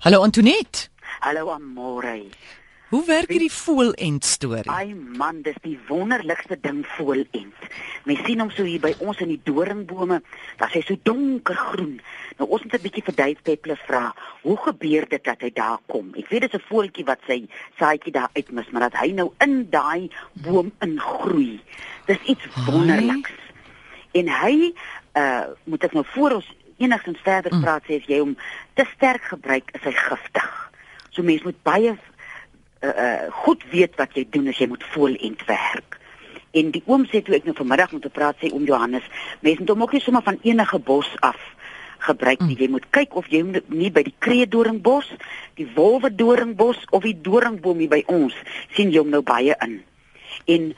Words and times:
Hallo 0.00 0.22
Antoinette. 0.22 0.90
Hallo 1.20 1.50
Amore. 1.50 2.28
Hoe 2.88 3.00
werk 3.06 3.32
hierdie 3.34 3.50
voelend 3.50 4.24
storie? 4.24 4.70
Ai 4.70 4.94
man, 4.94 5.40
dis 5.42 5.56
die 5.64 5.74
wonderlikste 5.88 6.54
ding 6.62 6.84
voelend. 6.94 7.64
Mens 8.06 8.22
sien 8.22 8.38
hom 8.38 8.52
so 8.54 8.62
hier 8.62 8.78
by 8.78 8.92
ons 9.02 9.18
in 9.24 9.32
die 9.32 9.40
doringbome, 9.42 10.20
dat 10.60 10.70
hy 10.76 10.84
so 10.86 10.94
donkergroen. 11.02 11.96
Nou 12.38 12.46
ons 12.46 12.62
moet 12.62 12.76
'n 12.78 12.84
bietjie 12.84 13.02
vir 13.08 13.16
Dave 13.18 13.42
Peppler 13.42 13.80
vra, 13.88 14.14
hoe 14.46 14.56
gebeur 14.68 15.08
dit 15.08 15.24
dat 15.24 15.42
hy 15.42 15.50
daar 15.50 15.82
kom? 15.90 16.14
Ek 16.14 16.30
weet 16.30 16.46
dit 16.46 16.54
is 16.54 16.60
'n 16.60 16.68
voeltjie 16.70 17.04
wat 17.04 17.18
sy 17.26 17.48
saadjie 17.78 18.12
daar 18.12 18.30
uitmis, 18.38 18.70
maar 18.70 18.86
dat 18.86 19.00
hy 19.02 19.10
nou 19.10 19.32
in 19.40 19.66
daai 19.70 20.10
boom 20.32 20.70
ingroei. 20.78 21.58
Dis 22.06 22.22
iets 22.24 22.46
wonderliks. 22.70 23.34
En 24.14 24.28
hy 24.28 24.72
uh 25.18 25.46
moet 25.64 25.84
ek 25.84 25.92
nou 25.92 26.04
voor 26.14 26.38
ons 26.38 26.54
enigstens 26.78 27.18
verder 27.22 27.52
Mm. 27.54 27.60
praat 27.62 27.84
sê 27.84 27.98
as 27.98 28.06
jy 28.06 28.18
hom 28.18 28.36
te 28.74 28.86
sterk 28.94 29.22
gebruik, 29.22 29.70
is 29.74 29.82
hy 29.82 29.92
giftig. 29.92 30.48
So 31.10 31.22
mens 31.22 31.42
moet 31.42 31.62
baie 31.62 31.94
uh, 31.94 32.88
uh 32.88 33.32
goed 33.42 33.64
weet 33.70 33.96
wat 33.96 34.14
jy 34.14 34.26
doen 34.30 34.48
as 34.48 34.58
jy 34.58 34.68
moet 34.70 34.84
voelend 34.92 35.44
werk. 35.46 35.98
En 36.50 36.70
die 36.70 36.82
oom 36.86 37.06
sê 37.06 37.22
toe 37.22 37.34
ek 37.36 37.44
nou 37.44 37.54
vanmiddag 37.58 37.92
moet 37.92 38.12
praat 38.12 38.38
sê 38.40 38.52
oom 38.52 38.64
Johannes, 38.64 39.06
mense 39.40 39.60
moet 39.60 39.72
hom 39.74 39.82
ook 39.82 39.96
nie 39.96 40.04
sommer 40.04 40.22
van 40.22 40.38
enige 40.42 40.78
bos 40.78 41.08
af 41.20 41.38
gebruik 41.98 42.40
nie. 42.46 42.56
Jy 42.56 42.68
moet 42.70 42.86
kyk 42.94 43.16
of 43.18 43.26
jy 43.26 43.42
nie 43.66 43.90
by 43.90 44.04
die 44.06 44.14
kreedoringbos, 44.22 45.10
die 45.58 45.66
wolwedoringbos 45.74 46.84
of 46.94 47.02
die 47.02 47.16
doringboom 47.20 47.82
hier 47.82 47.90
by 47.90 48.04
ons 48.06 48.36
sien 48.76 48.92
jy 48.94 49.02
hom 49.02 49.10
nou 49.10 49.24
baie 49.26 49.56
in. 49.66 49.80
En 50.46 50.70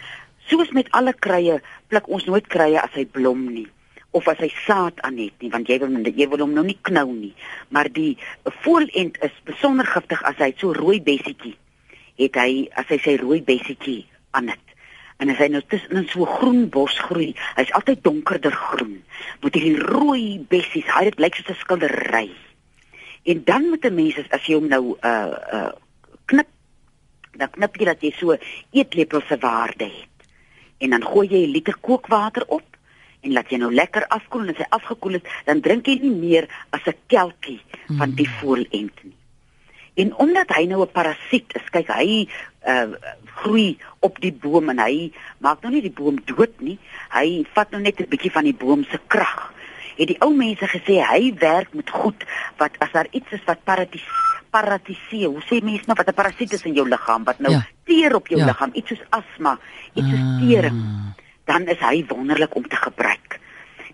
soos 0.48 0.72
met 0.72 0.88
alle 0.96 1.12
kruie, 1.12 1.60
pluk 1.92 2.08
ons 2.08 2.24
nooit 2.24 2.48
kruie 2.48 2.80
as 2.80 2.96
hy 2.96 3.04
blom 3.04 3.44
nie 3.52 3.68
of 4.10 4.28
as 4.28 4.38
hy 4.42 4.50
saad 4.66 5.00
aan 5.06 5.18
het 5.22 5.34
nie 5.42 5.50
want 5.50 5.68
jy 5.70 5.78
wil 5.82 5.94
jy 6.06 6.28
wil 6.28 6.44
hom 6.44 6.54
nou 6.56 6.64
nie 6.66 6.78
knou 6.82 7.08
nie. 7.12 7.34
Maar 7.68 7.90
die 7.92 8.16
voelend 8.62 9.18
is 9.22 9.34
besonder 9.44 9.86
giftig 9.86 10.22
as 10.26 10.38
hy 10.42 10.52
so 10.58 10.74
rooi 10.76 11.00
bessietjie 11.02 11.56
het 12.20 12.36
hy 12.36 12.66
as 12.76 12.90
hy 12.92 12.98
sy 13.00 13.16
rooi 13.20 13.40
bessietjie 13.44 14.04
aan 14.36 14.50
het. 14.52 14.66
En 15.20 15.30
as 15.32 15.40
hy 15.40 15.50
nou 15.52 15.62
tussen 15.68 16.00
in 16.00 16.08
so 16.08 16.26
groen 16.28 16.66
bos 16.72 16.96
groei 17.06 17.32
hy's 17.56 17.72
altyd 17.76 18.02
donkerder 18.04 18.54
groen 18.56 18.98
met 19.44 19.56
hierdie 19.56 19.78
rooi 19.78 20.38
bessies 20.52 20.88
hy 20.96 21.06
dit 21.10 21.20
lyk 21.20 21.38
soos 21.38 21.52
'n 21.54 21.60
skildery. 21.62 22.30
En 23.24 23.44
dan 23.44 23.68
moet 23.68 23.84
'n 23.84 23.94
mens 23.94 24.16
as 24.30 24.46
jy 24.46 24.54
hom 24.54 24.68
nou 24.68 24.96
uh 25.02 25.36
uh 25.54 25.72
knip 26.26 26.48
dan 27.36 27.50
knip 27.50 27.76
jy 27.76 27.84
dat 27.84 28.02
jy 28.02 28.12
so 28.16 28.36
eetlepel 28.72 29.22
se 29.28 29.38
waarde 29.38 29.84
het. 29.84 30.08
En 30.78 30.90
dan 30.90 31.04
gooi 31.04 31.28
jy 31.28 31.46
'n 31.46 31.52
liter 31.52 31.76
kookwater 31.80 32.44
op 32.46 32.69
en 33.20 33.32
laat 33.32 33.50
jy 33.50 33.58
nou 33.58 33.72
lekker 33.74 34.06
afkoel 34.08 34.42
en 34.48 34.54
as 34.54 34.56
hy 34.62 34.66
afgekoel 34.70 35.12
het, 35.12 35.26
dan 35.46 35.60
drink 35.60 35.86
jy 35.86 35.98
nie 36.00 36.14
meer 36.16 36.48
as 36.70 36.80
'n 36.86 36.94
kelkie 37.06 37.60
van 37.98 38.14
die 38.14 38.28
voelend 38.40 39.04
nie. 39.04 39.16
En 39.94 40.14
omdat 40.16 40.48
hy 40.56 40.64
nou 40.66 40.82
'n 40.82 40.92
parasiet 40.92 41.52
is, 41.54 41.66
kyk 41.70 41.88
hy 41.88 42.28
uh 42.66 42.92
groei 43.40 43.78
op 44.00 44.20
die 44.20 44.32
boom 44.32 44.68
en 44.68 44.78
hy 44.78 45.12
maak 45.38 45.62
nou 45.62 45.72
nie 45.72 45.80
die 45.82 45.90
boom 45.96 46.18
dood 46.24 46.60
nie. 46.60 46.78
Hy 47.10 47.46
vat 47.54 47.70
nou 47.70 47.80
net 47.82 48.00
'n 48.00 48.08
bietjie 48.08 48.30
van 48.32 48.44
die 48.44 48.54
boom 48.54 48.84
se 48.84 48.98
krag. 49.06 49.52
Het 49.96 50.08
die 50.08 50.20
ou 50.20 50.34
mense 50.34 50.66
gesê 50.66 51.00
hy 51.04 51.34
werk 51.38 51.74
met 51.74 51.90
goed 51.90 52.24
wat 52.58 52.72
as 52.78 52.92
daar 52.92 53.06
iets 53.10 53.32
is 53.32 53.44
wat 53.46 53.64
paratis 53.64 54.04
paratiseer. 54.50 55.28
Hoe 55.28 55.42
sê 55.48 55.62
mense 55.62 55.84
nou 55.86 55.96
wat 55.96 56.08
'n 56.08 56.14
parasiet 56.14 56.52
is 56.52 56.64
in 56.64 56.74
jou 56.74 56.88
liggaam 56.88 57.24
wat 57.24 57.38
nou 57.38 57.52
Ja. 57.52 57.66
teer 57.84 58.14
op 58.14 58.28
jou 58.28 58.40
Ja. 58.40 58.46
liggaam, 58.46 58.70
iets 58.74 58.88
soos 58.88 59.02
asma, 59.10 59.58
iets 59.94 60.08
soos 60.08 60.38
tering 60.40 60.82
dan 61.50 61.66
is 61.66 61.82
hy 61.82 62.04
wonderlik 62.06 62.54
om 62.54 62.68
te 62.68 62.78
gebruik. 62.78 63.38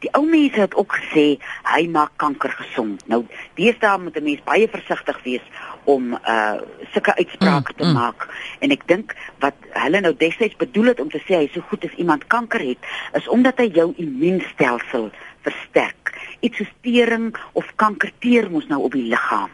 Die 0.05 0.13
ou 0.13 0.27
mense 0.29 0.61
het 0.61 0.75
ook 0.77 0.93
gesê 0.99 1.25
hy 1.65 1.87
maak 1.89 2.13
kanker 2.21 2.53
gesond. 2.53 3.01
Nou, 3.09 3.23
deesdae 3.57 3.99
moet 3.99 4.17
'n 4.17 4.29
mens 4.29 4.43
baie 4.45 4.69
versigtig 4.69 5.23
wees 5.25 5.47
om 5.85 6.13
uh 6.13 6.61
sulke 6.93 7.15
uitsprake 7.17 7.73
Mm, 7.73 7.79
te 7.79 7.85
mm. 7.85 7.93
maak. 7.93 8.29
En 8.61 8.71
ek 8.71 8.87
dink 8.87 9.17
wat 9.39 9.57
hulle 9.73 10.01
nou 10.01 10.15
destyds 10.17 10.57
bedoel 10.57 10.87
het 10.93 11.01
om 11.01 11.11
te 11.11 11.23
sê 11.25 11.35
hy 11.41 11.49
so 11.53 11.61
goed 11.61 11.85
as 11.85 11.97
iemand 11.97 12.27
kanker 12.27 12.61
het, 12.61 12.79
is 13.13 13.29
omdat 13.29 13.59
hy 13.59 13.71
jou 13.73 13.95
immuunstelsel 13.97 15.11
versterk. 15.41 16.13
Iets 16.41 16.57
soos 16.57 16.73
tering 16.81 17.37
of 17.53 17.73
kanker 17.77 18.13
teer 18.19 18.51
mos 18.51 18.69
nou 18.69 18.83
op 18.83 18.93
die 18.93 19.09
liggaam 19.09 19.51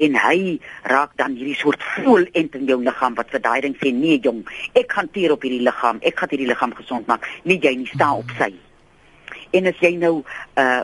en 0.00 0.16
hy 0.16 0.58
raak 0.88 1.12
dan 1.20 1.36
hierdie 1.36 1.58
soort 1.58 1.82
voelend 1.94 2.56
in 2.56 2.66
jou 2.68 2.78
liggaam 2.82 3.16
wat 3.18 3.32
vir 3.34 3.42
daai 3.44 3.60
ding 3.66 3.76
sê 3.80 3.92
nee 3.92 4.18
jong 4.24 4.42
ek 4.80 4.96
gaan 4.96 5.10
teer 5.12 5.34
op 5.34 5.44
hierdie 5.44 5.64
liggaam. 5.66 6.00
Ek 6.06 6.18
gaan 6.18 6.32
hierdie 6.32 6.48
liggaam 6.48 6.74
gesond 6.78 7.06
maak. 7.10 7.28
Nie 7.44 7.60
jy 7.60 7.74
nie 7.82 7.90
staan 7.92 8.24
op 8.24 8.34
sy. 8.38 8.52
En 9.56 9.70
as 9.70 9.84
jy 9.84 9.94
nou 10.00 10.20
uh 10.56 10.82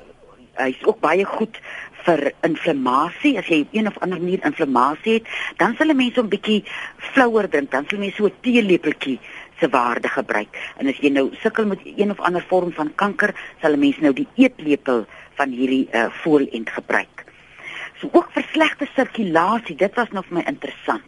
hy's 0.57 0.79
ook 0.89 1.03
baie 1.05 1.25
goed 1.29 1.59
vir 2.07 2.31
inflammasie. 2.47 3.35
As 3.37 3.49
jy 3.53 3.67
een 3.77 3.91
of 3.91 3.99
ander 4.01 4.21
manier 4.23 4.45
inflammasie 4.49 5.19
het 5.19 5.27
dan 5.61 5.77
sal 5.77 5.93
'n 5.93 5.97
mens 5.97 6.17
hom 6.17 6.29
bietjie 6.33 6.65
flouer 7.13 7.49
drink. 7.49 7.71
Dan 7.71 7.85
sal 7.89 7.99
mens 7.99 8.17
so 8.17 8.27
'n 8.27 8.41
teelepeltjie 8.41 9.21
se 9.61 9.69
waarde 9.69 10.09
gebruik. 10.09 10.53
En 10.79 10.89
as 10.89 10.97
jy 11.01 11.11
nou 11.11 11.31
sukkel 11.43 11.67
met 11.67 11.81
een 11.85 12.11
of 12.11 12.21
ander 12.21 12.45
vorm 12.49 12.73
van 12.73 12.95
kanker 12.95 13.35
sal 13.61 13.73
'n 13.73 13.79
mens 13.79 13.99
nou 13.99 14.13
die 14.13 14.29
eetlepel 14.35 15.07
van 15.35 15.51
hierdie 15.51 15.89
uh 15.93 16.09
voelend 16.11 16.71
gebruik 16.71 17.26
so 18.01 18.11
ook 18.13 18.31
vir 18.33 18.47
slegte 18.53 18.89
sirkulasie. 18.95 19.77
Dit 19.77 19.95
was 19.95 20.11
nog 20.11 20.27
vir 20.29 20.41
my 20.41 20.47
interessant 20.47 21.05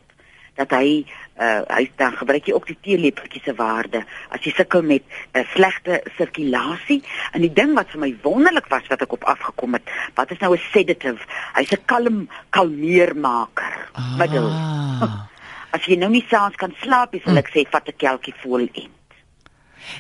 dat 0.59 0.73
hy 0.75 1.07
uh 1.39 1.63
hy 1.71 1.85
dan 2.01 2.17
gebruik 2.19 2.49
jy 2.49 2.55
ook 2.57 2.67
die 2.67 2.79
teelepeltjie 2.83 3.43
se 3.45 3.55
waarde 3.55 4.03
as 4.35 4.43
jy 4.43 4.53
sukkel 4.57 4.83
met 4.83 5.05
'n 5.07 5.39
uh, 5.39 5.45
slegte 5.55 6.01
sirkulasie. 6.17 7.03
En 7.33 7.41
die 7.41 7.53
ding 7.53 7.75
wat 7.75 7.91
vir 7.95 8.01
my 8.01 8.13
wonderlik 8.23 8.67
was 8.67 8.87
wat 8.91 9.03
ek 9.03 9.13
op 9.13 9.25
afgekom 9.25 9.79
het 9.79 9.87
wat 10.15 10.31
is 10.31 10.39
nou 10.39 10.55
'n 10.55 10.63
sedative? 10.73 11.23
Hy's 11.55 11.73
'n 11.73 11.85
kalm 11.87 12.29
kalmeermaker. 12.51 13.91
Middel. 14.19 14.51
Ah. 14.51 15.27
as 15.77 15.85
jy 15.87 15.97
nou 15.97 16.11
nie 16.11 16.25
saans 16.29 16.57
kan 16.57 16.75
slaap 16.83 17.13
nie 17.13 17.23
sal 17.25 17.37
ek 17.37 17.51
sê 17.55 17.65
vat 17.71 17.89
'n 17.89 17.97
kelkie 17.97 18.35
voel 18.43 18.69
en 18.69 18.97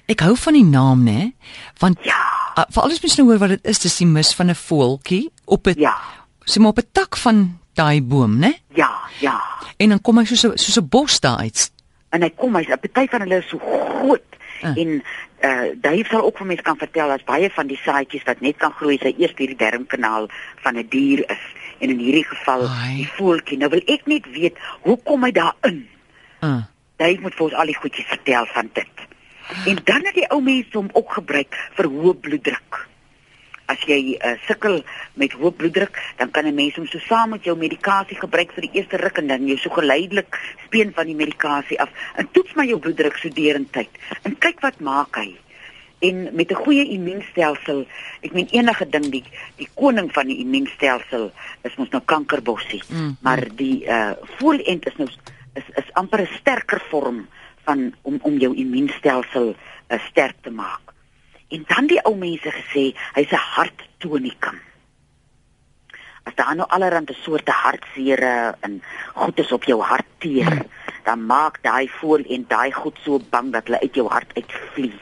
Ek 0.06 0.20
hou 0.20 0.36
van 0.36 0.52
die 0.52 0.64
naam, 0.64 1.04
né? 1.04 1.32
Want 1.80 2.04
ja. 2.04 2.20
uh, 2.58 2.64
vir 2.68 2.82
alles 2.82 3.00
mens 3.00 3.16
nou 3.16 3.28
hoor 3.28 3.38
wat 3.38 3.48
dit 3.48 3.64
is, 3.64 3.78
dis 3.78 3.96
die 3.96 4.06
mis 4.06 4.34
van 4.34 4.50
'n 4.50 4.54
voeltjie 4.54 5.30
op 5.46 5.66
'n 5.66 5.80
ja 5.80 5.96
sê 6.50 6.58
maar 6.60 6.70
op 6.74 6.78
'n 6.78 6.88
tak 6.92 7.16
van 7.16 7.58
daai 7.74 8.00
boom, 8.02 8.38
né? 8.38 8.52
ja 8.74 8.90
ja 9.20 9.36
En 9.78 9.88
dan 9.88 10.00
kom 10.00 10.18
hy 10.18 10.24
soos 10.24 10.44
'n 10.44 10.56
soos 10.58 10.76
'n 10.78 10.88
bos 10.88 11.20
daar 11.20 11.38
uit. 11.38 11.70
en 12.10 12.22
hy 12.22 12.30
kom 12.30 12.56
hy's 12.56 12.68
'n 12.68 12.78
party 12.80 13.06
van 13.10 13.20
hulle 13.20 13.38
is 13.38 13.48
so 13.48 13.58
groot 13.58 14.22
Ah. 14.62 14.74
en 14.76 15.02
uh 15.44 15.70
Dave 15.80 16.04
sal 16.10 16.24
ook 16.24 16.38
vir 16.38 16.46
mense 16.46 16.62
kan 16.62 16.76
vertel 16.76 17.10
as 17.10 17.22
baie 17.24 17.50
van 17.50 17.66
die 17.66 17.78
saadjies 17.84 18.24
wat 18.26 18.40
net 18.40 18.56
kan 18.56 18.72
groei 18.72 18.98
sy 18.98 19.14
eers 19.18 19.32
hierdie 19.38 19.56
darmkanaal 19.56 20.26
van 20.64 20.76
'n 20.78 20.86
dier 20.88 21.18
is 21.30 21.44
en 21.78 21.90
in 21.90 21.98
hierdie 21.98 22.24
geval 22.26 22.66
Ai. 22.68 22.96
die 22.96 23.08
voeltjie 23.16 23.58
nou 23.58 23.70
wil 23.70 23.82
ek 23.86 24.06
net 24.06 24.24
weet 24.32 24.56
hoe 24.82 24.98
kom 25.04 25.22
hy 25.24 25.30
daarin 25.32 25.86
Uh. 26.42 26.62
Dave 26.96 27.20
moet 27.20 27.34
vir 27.34 27.44
ons 27.44 27.54
al 27.54 27.66
die 27.66 27.76
goedjies 27.76 28.06
vertel 28.06 28.46
van 28.46 28.70
dit 28.72 28.94
en 29.66 29.76
dan 29.84 30.02
het 30.04 30.14
die 30.14 30.30
ou 30.30 30.40
mense 30.42 30.72
hom 30.76 30.88
ook 30.92 31.12
gebruik 31.12 31.54
vir 31.76 31.84
hoë 31.86 32.14
bloeddruk 32.20 32.67
as 33.68 33.82
jy 33.88 34.16
uh, 34.16 34.34
sukkel 34.46 34.80
met 35.20 35.34
hoë 35.36 35.52
bloeddruk, 35.60 35.98
dan 36.18 36.30
kan 36.30 36.46
'n 36.46 36.54
mens 36.54 36.76
hom 36.76 36.86
so 36.86 36.98
saam 36.98 37.30
met 37.30 37.44
jou 37.44 37.56
medikasie 37.56 38.16
gebruik 38.16 38.52
vir 38.52 38.62
die 38.66 38.80
eerste 38.80 38.96
ruk 38.96 39.18
en 39.18 39.28
dan 39.28 39.48
jy 39.48 39.56
so 39.56 39.70
geleidelik 39.70 40.38
speen 40.66 40.92
van 40.92 41.06
die 41.06 41.18
medikasie 41.18 41.80
af 41.80 41.90
en 42.16 42.28
toets 42.32 42.54
maar 42.54 42.66
jou 42.66 42.78
bloeddruk 42.78 43.16
so 43.16 43.28
deurentyd 43.28 43.90
en 44.24 44.38
kyk 44.38 44.60
wat 44.60 44.80
maak 44.80 45.16
hy. 45.16 45.36
En 46.00 46.30
met 46.32 46.50
'n 46.50 46.62
goeie 46.64 46.84
immuunstelsel, 46.94 47.86
ek 48.22 48.32
meen 48.32 48.48
enige 48.50 48.86
ding 48.88 49.10
die 49.10 49.24
die 49.56 49.68
koning 49.74 50.12
van 50.12 50.26
die 50.26 50.38
immuunstelsel 50.38 51.32
is 51.62 51.76
mos 51.76 51.90
nou 51.90 52.02
kankerbossie, 52.04 52.82
Mm, 52.88 53.16
maar 53.20 53.48
die 53.56 53.84
uh 53.84 54.12
voelend 54.38 54.86
is 54.86 54.96
nou 54.96 55.08
is 55.54 55.64
is 55.76 55.92
amper 55.92 56.20
'n 56.20 56.34
sterker 56.40 56.80
vorm 56.90 57.26
van 57.64 57.94
om 58.02 58.18
om 58.22 58.38
jou 58.38 58.54
immuunstelsel 58.54 59.54
uh, 59.88 59.98
sterk 60.10 60.36
te 60.42 60.50
maak. 60.50 60.94
En 61.48 61.64
dan 61.66 61.86
die 61.88 62.00
ou 62.04 62.16
mense 62.16 62.50
gesê 62.50 62.92
hy's 63.16 63.30
'n 63.32 63.44
harttonikum. 63.54 64.58
As 66.22 66.34
daar 66.34 66.56
nou 66.56 66.68
allerlei 66.68 67.14
soorte 67.14 67.52
hartseere 67.52 68.54
en 68.60 68.82
goed 69.14 69.38
is 69.38 69.52
op 69.52 69.64
jou 69.64 69.80
hart 69.82 70.06
teer, 70.18 70.66
dan 71.04 71.26
maak 71.26 71.62
daai 71.62 71.88
voel 71.88 72.24
en 72.28 72.44
daai 72.48 72.72
goed 72.72 72.98
so 73.02 73.20
bang 73.30 73.52
dat 73.52 73.64
hulle 73.64 73.80
uit 73.80 73.94
jou 73.94 74.08
hart 74.08 74.32
uitvlieg. 74.34 75.00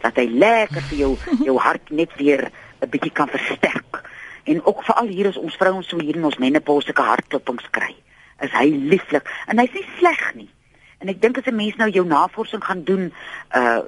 Dat 0.00 0.16
hy 0.16 0.28
lekker 0.30 0.82
vir 0.82 0.98
jou 0.98 1.16
jou 1.48 1.58
hart 1.58 1.90
net 1.90 2.14
weer 2.14 2.50
'n 2.80 2.88
bietjie 2.88 3.12
kan 3.12 3.28
versterk. 3.28 4.02
En 4.44 4.64
ook 4.64 4.84
veral 4.84 5.06
hier 5.06 5.26
is 5.26 5.36
ons 5.36 5.56
vrouens 5.56 5.88
so 5.88 5.98
hier 5.98 6.16
in 6.16 6.24
ons 6.24 6.38
menopause 6.38 6.86
sulke 6.86 7.02
hartklopings 7.02 7.70
kry. 7.70 7.94
Is 8.40 8.52
hy 8.52 8.68
lieflik 8.92 9.30
en 9.46 9.58
hy's 9.58 9.72
nie 9.72 9.88
sleg 9.98 10.34
nie. 10.34 10.50
En 10.98 11.08
ek 11.08 11.20
dink 11.20 11.38
as 11.38 11.46
'n 11.46 11.56
mens 11.56 11.76
nou 11.76 11.90
jou 11.90 12.06
navorsing 12.06 12.64
gaan 12.64 12.84
doen 12.84 13.12
uh 13.56 13.80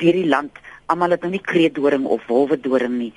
deur 0.00 0.12
die 0.12 0.28
land, 0.28 0.58
almal 0.92 1.10
het 1.16 1.22
nou 1.24 1.30
nie 1.32 1.40
kreetdoring 1.42 2.04
of 2.06 2.26
wolwedoring 2.28 2.98
nie. 2.98 3.12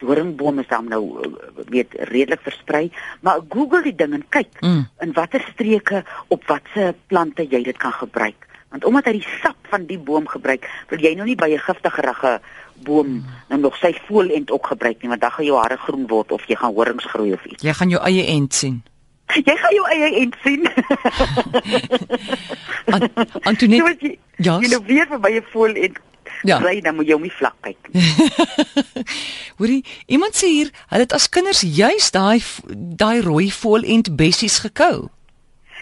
Doringboom 0.00 0.58
is 0.62 0.68
dan 0.70 0.86
nou 0.88 1.02
uh, 1.20 1.26
weet 1.68 1.92
redelik 2.08 2.40
versprei, 2.46 2.86
maar 3.20 3.42
Google 3.52 3.82
die 3.84 3.92
ding 3.94 4.14
en 4.16 4.24
kyk 4.32 4.48
Mm. 4.64 4.86
in 5.04 5.12
watter 5.12 5.44
streke 5.52 6.04
op 6.28 6.44
watse 6.48 6.94
plante 7.06 7.44
jy 7.50 7.62
dit 7.62 7.76
kan 7.76 7.92
gebruik. 7.92 8.46
Want 8.70 8.84
omdat 8.84 9.04
hy 9.10 9.18
die 9.18 9.26
sap 9.42 9.56
van 9.70 9.84
die 9.86 9.98
boom 9.98 10.26
gebruik, 10.30 10.64
wil 10.88 10.98
jy 11.02 11.14
nou 11.14 11.26
nie 11.26 11.36
by 11.36 11.50
'n 11.52 11.58
giftige 11.58 12.40
boom 12.82 13.24
nou 13.48 13.60
nog 13.60 13.76
sy 13.76 13.92
voelend 14.08 14.50
ook 14.50 14.66
gebruik 14.66 15.02
nie, 15.02 15.08
want 15.08 15.20
dan 15.20 15.30
gaan 15.30 15.44
jou 15.44 15.58
hare 15.60 15.76
groen 15.76 16.06
word 16.06 16.32
of 16.32 16.44
jy 16.48 16.56
gaan 16.56 16.74
horings 16.74 17.04
groei 17.04 17.32
of 17.32 17.44
iets. 17.44 17.62
Jy 17.62 17.72
gaan 17.72 17.88
jou 17.90 18.00
eie 18.02 18.24
end 18.26 18.54
sien. 18.54 18.82
Jy 19.48 19.56
gaan 19.56 19.74
jou 19.74 19.86
eie 19.86 20.20
end 20.20 20.34
sien. 20.42 20.64
An 22.94 23.10
Antoinette. 23.42 23.96
Jy, 24.00 24.18
Ja. 24.40 24.56
jy 24.60 24.68
nou 24.72 24.80
weer 24.86 25.06
verby 25.06 25.30
'n 25.36 25.44
voel 25.52 25.74
en 25.76 25.92
Ja. 26.42 26.58
ry 26.58 26.80
dan 26.80 26.94
moet 26.96 27.06
jy 27.06 27.12
hom 27.12 27.22
nie 27.22 27.32
vlak 27.36 27.54
kyk. 27.60 27.78
Hoorie, 29.58 29.84
iemand 30.06 30.34
sê 30.38 30.46
hier, 30.48 30.70
hulle 30.88 31.04
het 31.04 31.12
as 31.16 31.28
kinders 31.28 31.60
juis 31.66 32.10
daai 32.14 32.40
daai 33.00 33.20
rooi 33.24 33.50
volent 33.52 34.08
bessies 34.16 34.58
gekou. 34.64 35.08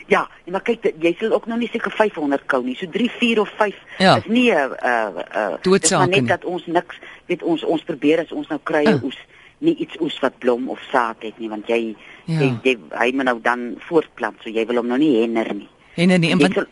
Ja, 0.08 0.22
maar 0.48 0.62
kyk, 0.64 0.86
jy 1.02 1.12
sal 1.20 1.32
ook 1.36 1.46
nog 1.46 1.58
nie 1.60 1.68
seker 1.68 1.92
500 1.92 2.46
kou 2.48 2.62
nie. 2.64 2.74
So 2.80 2.86
3, 2.90 3.10
4 3.20 3.40
of 3.42 3.50
5 3.58 3.74
Ja. 3.98 4.16
is 4.16 4.24
nie 4.26 4.50
'n 4.50 4.72
uh 4.82 5.22
uh 5.36 5.56
Doodsake 5.62 6.08
net 6.10 6.20
nie. 6.20 6.28
dat 6.28 6.44
ons 6.44 6.66
niks 6.66 6.96
weet 7.26 7.42
ons 7.42 7.64
ons 7.64 7.82
probeer 7.82 8.20
as 8.20 8.32
ons 8.32 8.48
nou 8.48 8.60
kry 8.62 8.84
'n 8.84 8.94
Ah. 8.94 9.02
oes, 9.04 9.18
nie 9.60 9.74
iets 9.76 9.96
oes 10.00 10.18
wat 10.20 10.38
blom 10.38 10.68
of 10.68 10.78
saad 10.92 11.16
het 11.20 11.38
nie, 11.38 11.48
want 11.48 11.66
jy 11.68 11.94
Ja. 12.26 12.40
jy, 12.40 12.58
jy 12.62 12.76
hy 12.98 13.12
moet 13.14 13.24
nou 13.24 13.38
dan 13.42 13.74
voortplant, 13.78 14.36
so 14.42 14.50
jy 14.50 14.66
wil 14.66 14.76
hom 14.76 14.86
nou 14.86 14.98
nie 14.98 15.20
hinder 15.20 15.54
nie. 15.54 15.68
En 15.96 16.08
nee, 16.08 16.16
en 16.16 16.22
Jy 16.22 16.36
want 16.38 16.54
sal- 16.54 16.66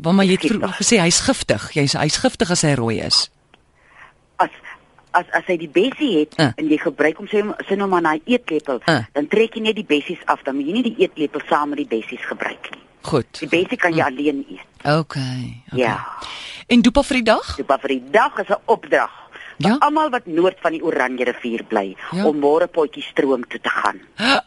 want 0.00 0.16
maar 0.16 0.24
jy 0.24 0.32
het 0.32 0.46
vroeër 0.50 0.72
gesê 0.80 0.98
hy's 1.00 1.20
giftig. 1.20 1.72
Jy's 1.74 1.92
hy's 1.92 2.16
giftig 2.16 2.50
as 2.50 2.62
hy 2.62 2.74
rooi 2.74 3.00
is. 3.00 3.30
As 4.36 4.50
as 5.12 5.26
as 5.32 5.44
hy 5.46 5.56
die 5.56 5.68
bessie 5.68 6.18
het 6.20 6.34
Ah. 6.38 6.52
en 6.56 6.68
jy 6.68 6.78
gebruik 6.78 7.16
hom 7.16 7.26
sê 7.26 7.42
sê 7.68 7.76
nou 7.76 7.88
maar 7.88 8.00
na 8.02 8.14
'n 8.14 8.22
eetlepel, 8.26 8.80
Ah. 8.86 9.04
dan 9.12 9.28
trek 9.28 9.54
jy 9.54 9.60
net 9.62 9.74
die 9.76 9.84
bessies 9.84 10.18
af, 10.26 10.42
dan 10.44 10.56
moet 10.56 10.66
jy 10.66 10.72
nie 10.72 10.82
die 10.82 10.96
eetlepel 10.98 11.40
saam 11.48 11.68
met 11.68 11.78
die 11.78 11.86
bessies 12.00 12.24
gebruik 12.26 12.70
nie. 12.70 12.80
Goed. 13.02 13.38
Die 13.40 13.48
bessie 13.48 13.76
kan 13.76 13.92
jy 13.92 14.02
alleen 14.02 14.46
eet. 14.48 14.60
Okay. 14.84 15.62
okay. 15.72 15.78
Ja. 15.80 16.06
En 16.68 16.80
dopa 16.82 17.02
vir 17.02 17.14
die 17.16 17.22
dag? 17.24 17.58
Maar 17.66 17.78
vir 17.80 17.88
die 17.88 18.10
dag 18.10 18.38
is 18.38 18.48
'n 18.48 18.56
opdrag. 18.66 19.10
Ja? 19.58 19.68
Ja? 19.68 19.76
Almal 19.80 20.10
wat 20.10 20.26
noord 20.26 20.56
van 20.60 20.72
die 20.72 20.82
Oranje 20.82 21.24
rivier 21.24 21.62
bly 21.64 21.96
Ja. 22.12 22.24
om 22.26 22.38
môre 22.40 22.66
potjie 22.68 23.02
stroom 23.02 23.44
toe 23.48 23.60
te 23.60 23.68
gaan. 23.68 24.00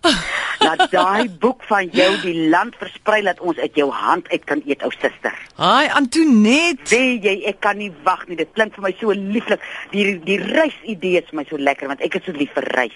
Laat 0.65 0.91
daai 0.91 1.29
boek 1.41 1.63
van 1.69 1.89
jou 1.93 2.09
die 2.23 2.49
land 2.49 2.75
versprei 2.81 3.21
dat 3.25 3.39
ons 3.39 3.57
uit 3.61 3.77
jou 3.77 3.89
hand 3.93 4.29
uit 4.31 4.45
kan 4.49 4.61
eet, 4.65 4.83
ou 4.85 4.91
suster. 4.97 5.35
Haai 5.61 5.87
Antoinette. 5.97 6.89
Sê 6.91 7.01
jy 7.23 7.35
ek 7.51 7.61
kan 7.63 7.77
nie 7.79 7.91
wag 8.07 8.25
nie. 8.27 8.39
Dit 8.41 8.53
klink 8.57 8.75
vir 8.77 8.87
my 8.87 8.93
so 8.99 9.13
lieflik. 9.15 9.63
Die 9.93 10.17
die 10.25 10.39
reisidee 10.41 11.21
is 11.21 11.29
vir 11.31 11.41
my 11.41 11.47
so 11.49 11.61
lekker 11.61 11.91
want 11.91 12.03
ek 12.05 12.19
is 12.19 12.25
so 12.27 12.35
lief 12.35 12.53
vir 12.57 12.67
reis. 12.75 12.95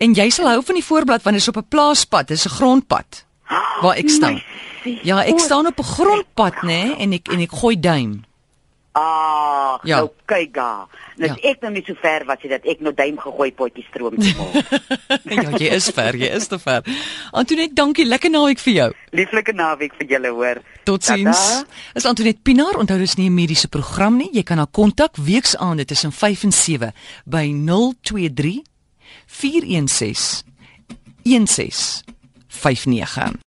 En 0.00 0.16
jy 0.16 0.30
sal 0.34 0.48
hou 0.50 0.62
van 0.64 0.80
die 0.80 0.86
voorblad 0.86 1.26
want 1.26 1.38
dit 1.38 1.44
is 1.44 1.52
op 1.52 1.60
'n 1.60 1.68
plaaspad, 1.68 2.28
dit 2.28 2.38
is 2.38 2.46
'n 2.46 2.56
grondpad 2.58 3.24
waar 3.82 3.96
ek 3.96 4.08
staan. 4.08 4.42
Ja, 5.02 5.22
ek 5.24 5.38
staan 5.38 5.66
op 5.66 5.78
'n 5.78 5.92
grondpad, 5.96 6.62
nê, 6.62 6.66
nee, 6.66 6.96
en 6.96 7.12
ek 7.12 7.28
en 7.28 7.40
ek 7.40 7.52
gooi 7.52 7.80
duim. 7.80 8.24
Ah, 8.92 9.49
Ja. 9.84 9.96
nou 10.00 10.08
kyk 10.30 10.54
ga. 10.56 10.86
Nou 11.16 11.28
Ja. 11.28 11.34
ja. 11.36 11.50
ek 11.50 11.60
nou 11.62 11.72
nie 11.72 11.82
so 11.86 11.94
ver 12.00 12.24
was 12.28 12.38
jy 12.42 12.48
dat 12.48 12.64
ek 12.64 12.80
nou 12.80 12.92
duim 12.96 13.16
gegooi 13.20 13.50
potjie 13.52 13.84
stroom 13.90 14.16
toe 14.16 14.34
môre. 14.38 14.62
ja, 15.36 15.50
jy 15.58 15.68
is 15.76 15.90
ver, 15.96 16.14
jy 16.16 16.30
is 16.36 16.48
te 16.48 16.58
ver. 16.58 16.82
Antoinette, 17.32 17.74
dankie, 17.74 18.04
lekker 18.08 18.30
naweek 18.30 18.58
vir 18.64 18.74
jou. 18.74 18.90
Lieflike 19.12 19.52
naweek 19.52 19.92
vir 19.98 20.06
julle 20.14 20.28
hoor. 20.36 20.56
Totsiens. 20.84 21.64
Is 21.94 22.06
Antoinette 22.06 22.40
Pinaar, 22.42 22.76
onthou 22.80 22.98
dis 22.98 23.16
nie 23.16 23.28
'n 23.28 23.34
mediese 23.34 23.68
program 23.68 24.16
nie. 24.16 24.30
Jy 24.32 24.42
kan 24.42 24.58
haar 24.58 24.70
kontak 24.72 25.16
weksaande 25.16 25.84
tussen 25.84 26.12
5 26.12 26.42
en 26.44 26.52
7 26.52 26.92
by 27.26 27.52
023 27.52 28.62
416 29.26 30.42
1659. 31.24 33.40